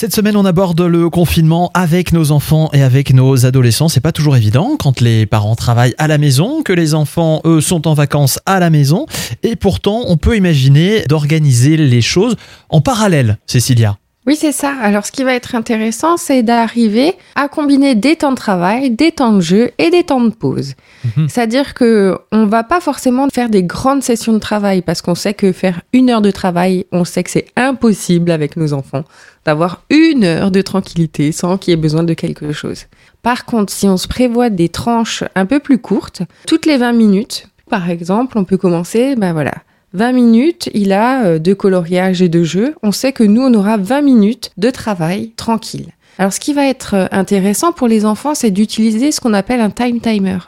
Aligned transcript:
Cette 0.00 0.14
semaine, 0.14 0.36
on 0.36 0.44
aborde 0.44 0.80
le 0.80 1.10
confinement 1.10 1.72
avec 1.74 2.12
nos 2.12 2.30
enfants 2.30 2.70
et 2.72 2.84
avec 2.84 3.12
nos 3.12 3.46
adolescents. 3.46 3.88
C'est 3.88 3.98
pas 3.98 4.12
toujours 4.12 4.36
évident 4.36 4.76
quand 4.78 5.00
les 5.00 5.26
parents 5.26 5.56
travaillent 5.56 5.96
à 5.98 6.06
la 6.06 6.18
maison, 6.18 6.62
que 6.62 6.72
les 6.72 6.94
enfants, 6.94 7.40
eux, 7.44 7.60
sont 7.60 7.88
en 7.88 7.94
vacances 7.94 8.38
à 8.46 8.60
la 8.60 8.70
maison. 8.70 9.06
Et 9.42 9.56
pourtant, 9.56 10.04
on 10.06 10.16
peut 10.16 10.36
imaginer 10.36 11.02
d'organiser 11.08 11.76
les 11.76 12.00
choses 12.00 12.36
en 12.68 12.80
parallèle, 12.80 13.38
Cécilia. 13.46 13.98
Oui, 14.28 14.36
c'est 14.36 14.52
ça. 14.52 14.74
Alors, 14.82 15.06
ce 15.06 15.10
qui 15.10 15.24
va 15.24 15.32
être 15.32 15.54
intéressant, 15.54 16.18
c'est 16.18 16.42
d'arriver 16.42 17.14
à 17.34 17.48
combiner 17.48 17.94
des 17.94 18.14
temps 18.14 18.32
de 18.32 18.36
travail, 18.36 18.90
des 18.90 19.10
temps 19.10 19.32
de 19.32 19.40
jeu 19.40 19.70
et 19.78 19.88
des 19.88 20.04
temps 20.04 20.20
de 20.20 20.28
pause. 20.28 20.74
Mhm. 21.16 21.30
C'est-à-dire 21.30 21.72
que 21.72 22.14
on 22.30 22.44
va 22.44 22.62
pas 22.62 22.82
forcément 22.82 23.26
faire 23.32 23.48
des 23.48 23.62
grandes 23.62 24.02
sessions 24.02 24.34
de 24.34 24.38
travail 24.38 24.82
parce 24.82 25.00
qu'on 25.00 25.14
sait 25.14 25.32
que 25.32 25.50
faire 25.52 25.80
une 25.94 26.10
heure 26.10 26.20
de 26.20 26.30
travail, 26.30 26.84
on 26.92 27.06
sait 27.06 27.24
que 27.24 27.30
c'est 27.30 27.46
impossible 27.56 28.30
avec 28.30 28.58
nos 28.58 28.74
enfants 28.74 29.04
d'avoir 29.46 29.82
une 29.88 30.24
heure 30.24 30.50
de 30.50 30.60
tranquillité 30.60 31.32
sans 31.32 31.56
qu'il 31.56 31.70
y 31.70 31.72
ait 31.72 31.80
besoin 31.80 32.02
de 32.02 32.12
quelque 32.12 32.52
chose. 32.52 32.84
Par 33.22 33.46
contre, 33.46 33.72
si 33.72 33.88
on 33.88 33.96
se 33.96 34.08
prévoit 34.08 34.50
des 34.50 34.68
tranches 34.68 35.24
un 35.36 35.46
peu 35.46 35.58
plus 35.58 35.78
courtes, 35.78 36.20
toutes 36.46 36.66
les 36.66 36.76
20 36.76 36.92
minutes, 36.92 37.46
par 37.70 37.88
exemple, 37.88 38.36
on 38.36 38.44
peut 38.44 38.58
commencer, 38.58 39.16
ben 39.16 39.32
voilà, 39.32 39.54
20 39.94 40.12
minutes, 40.12 40.68
il 40.74 40.92
a 40.92 41.24
euh, 41.24 41.38
de 41.38 41.54
coloriage 41.54 42.20
et 42.22 42.28
de 42.28 42.42
jeu. 42.44 42.74
On 42.82 42.92
sait 42.92 43.12
que 43.12 43.24
nous, 43.24 43.42
on 43.42 43.54
aura 43.54 43.76
20 43.76 44.02
minutes 44.02 44.50
de 44.56 44.70
travail 44.70 45.30
tranquille. 45.36 45.86
Alors, 46.18 46.32
ce 46.32 46.40
qui 46.40 46.52
va 46.52 46.66
être 46.66 46.94
euh, 46.94 47.06
intéressant 47.10 47.72
pour 47.72 47.88
les 47.88 48.04
enfants, 48.04 48.34
c'est 48.34 48.50
d'utiliser 48.50 49.12
ce 49.12 49.20
qu'on 49.20 49.34
appelle 49.34 49.60
un 49.60 49.70
time 49.70 50.00
timer. 50.00 50.38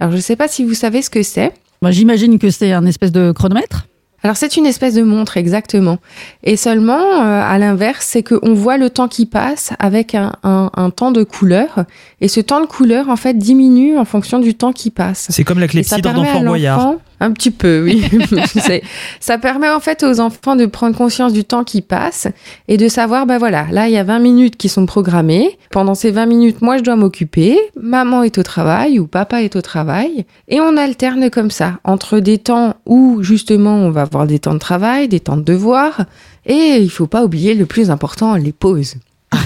Alors, 0.00 0.12
je 0.12 0.16
ne 0.16 0.22
sais 0.22 0.36
pas 0.36 0.48
si 0.48 0.64
vous 0.64 0.74
savez 0.74 1.02
ce 1.02 1.10
que 1.10 1.22
c'est. 1.22 1.52
Moi, 1.82 1.90
J'imagine 1.90 2.38
que 2.38 2.50
c'est 2.50 2.72
un 2.72 2.86
espèce 2.86 3.12
de 3.12 3.32
chronomètre. 3.32 3.86
Alors, 4.24 4.36
c'est 4.36 4.56
une 4.56 4.66
espèce 4.66 4.94
de 4.94 5.02
montre, 5.02 5.36
exactement. 5.36 5.98
Et 6.44 6.56
seulement, 6.56 6.94
euh, 7.24 7.42
à 7.42 7.58
l'inverse, 7.58 8.06
c'est 8.08 8.22
qu'on 8.22 8.54
voit 8.54 8.78
le 8.78 8.88
temps 8.88 9.08
qui 9.08 9.26
passe 9.26 9.72
avec 9.80 10.14
un, 10.14 10.32
un- 10.44 10.70
un 10.76 10.90
temps 10.90 11.10
de 11.10 11.24
couleur. 11.24 11.84
Et 12.20 12.28
ce 12.28 12.38
temps 12.40 12.60
de 12.60 12.66
couleur, 12.66 13.08
en 13.08 13.16
fait, 13.16 13.36
diminue 13.36 13.98
en 13.98 14.04
fonction 14.04 14.38
du 14.38 14.54
temps 14.54 14.72
qui 14.72 14.90
passe. 14.90 15.26
C'est 15.30 15.42
comme 15.42 15.58
la 15.58 15.66
clepsydre 15.66 16.00
permet 16.02 16.20
à 16.28 16.32
d'enfant 16.34 16.44
Boyard. 16.44 16.94
Un 17.22 17.30
petit 17.30 17.52
peu, 17.52 17.84
oui. 17.84 18.02
Ça 19.20 19.38
permet 19.38 19.70
en 19.70 19.78
fait 19.78 20.02
aux 20.02 20.18
enfants 20.18 20.56
de 20.56 20.66
prendre 20.66 20.96
conscience 20.96 21.32
du 21.32 21.44
temps 21.44 21.62
qui 21.62 21.80
passe 21.80 22.26
et 22.66 22.76
de 22.76 22.88
savoir, 22.88 23.26
ben 23.26 23.38
voilà, 23.38 23.66
là 23.70 23.86
il 23.86 23.94
y 23.94 23.96
a 23.96 24.02
20 24.02 24.18
minutes 24.18 24.56
qui 24.56 24.68
sont 24.68 24.86
programmées. 24.86 25.56
Pendant 25.70 25.94
ces 25.94 26.10
20 26.10 26.26
minutes, 26.26 26.62
moi 26.62 26.78
je 26.78 26.82
dois 26.82 26.96
m'occuper. 26.96 27.56
Maman 27.80 28.24
est 28.24 28.38
au 28.38 28.42
travail 28.42 28.98
ou 28.98 29.06
papa 29.06 29.40
est 29.40 29.54
au 29.54 29.62
travail. 29.62 30.26
Et 30.48 30.60
on 30.60 30.76
alterne 30.76 31.30
comme 31.30 31.52
ça 31.52 31.78
entre 31.84 32.18
des 32.18 32.38
temps 32.38 32.74
où 32.86 33.22
justement 33.22 33.76
on 33.76 33.92
va 33.92 34.02
avoir 34.02 34.26
des 34.26 34.40
temps 34.40 34.54
de 34.54 34.58
travail, 34.58 35.06
des 35.06 35.20
temps 35.20 35.36
de 35.36 35.44
devoir. 35.44 36.06
Et 36.44 36.78
il 36.80 36.90
faut 36.90 37.06
pas 37.06 37.22
oublier 37.22 37.54
le 37.54 37.66
plus 37.66 37.92
important, 37.92 38.34
les 38.34 38.50
pauses. 38.50 38.96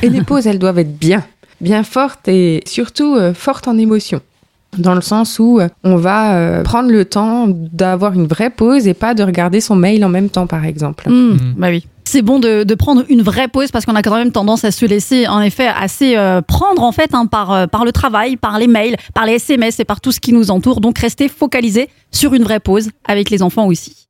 Et 0.02 0.08
les 0.08 0.22
pauses, 0.22 0.46
elles 0.46 0.58
doivent 0.58 0.78
être 0.78 0.96
bien, 0.96 1.26
bien 1.60 1.82
fortes 1.82 2.26
et 2.26 2.62
surtout 2.64 3.16
euh, 3.16 3.34
fortes 3.34 3.68
en 3.68 3.76
émotion 3.76 4.22
dans 4.78 4.94
le 4.94 5.00
sens 5.00 5.38
où 5.38 5.58
euh, 5.60 5.68
on 5.84 5.96
va 5.96 6.34
euh, 6.36 6.62
prendre 6.62 6.90
le 6.90 7.04
temps 7.04 7.46
d'avoir 7.48 8.12
une 8.14 8.26
vraie 8.26 8.50
pause 8.50 8.86
et 8.86 8.94
pas 8.94 9.14
de 9.14 9.22
regarder 9.22 9.60
son 9.60 9.76
mail 9.76 10.04
en 10.04 10.08
même 10.08 10.28
temps, 10.28 10.46
par 10.46 10.64
exemple. 10.64 11.08
Hmm, 11.08 11.32
Mhm. 11.32 11.54
Bah 11.56 11.68
oui. 11.70 11.86
C'est 12.08 12.22
bon 12.22 12.38
de, 12.38 12.62
de 12.62 12.74
prendre 12.76 13.02
une 13.08 13.20
vraie 13.22 13.48
pause 13.48 13.72
parce 13.72 13.84
qu'on 13.84 13.96
a 13.96 14.02
quand 14.02 14.14
même 14.14 14.30
tendance 14.30 14.64
à 14.64 14.70
se 14.70 14.86
laisser 14.86 15.26
en 15.26 15.40
effet 15.40 15.66
assez 15.66 16.16
euh, 16.16 16.40
prendre 16.40 16.84
en 16.84 16.92
fait 16.92 17.10
hein, 17.14 17.26
par, 17.26 17.50
euh, 17.52 17.66
par 17.66 17.84
le 17.84 17.90
travail, 17.90 18.36
par 18.36 18.60
les 18.60 18.68
mails, 18.68 18.96
par 19.12 19.26
les 19.26 19.32
SMS 19.34 19.80
et 19.80 19.84
par 19.84 20.00
tout 20.00 20.12
ce 20.12 20.20
qui 20.20 20.32
nous 20.32 20.52
entoure. 20.52 20.80
Donc 20.80 20.98
restez 21.00 21.28
focalisés 21.28 21.88
sur 22.12 22.32
une 22.34 22.44
vraie 22.44 22.60
pause 22.60 22.90
avec 23.08 23.28
les 23.30 23.42
enfants 23.42 23.66
aussi. 23.66 24.04